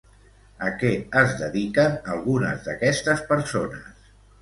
[0.67, 4.15] A què es dediquen algunes d'aquestes persones?